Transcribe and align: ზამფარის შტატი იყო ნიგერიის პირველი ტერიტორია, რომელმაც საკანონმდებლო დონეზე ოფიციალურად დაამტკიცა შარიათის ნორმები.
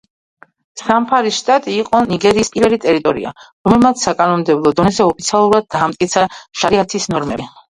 ზამფარის 0.81 1.35
შტატი 1.41 1.75
იყო 1.81 1.99
ნიგერიის 2.13 2.49
პირველი 2.55 2.79
ტერიტორია, 2.87 3.35
რომელმაც 3.69 4.07
საკანონმდებლო 4.09 4.75
დონეზე 4.81 5.07
ოფიციალურად 5.11 5.71
დაამტკიცა 5.77 6.27
შარიათის 6.63 7.11
ნორმები. 7.17 7.51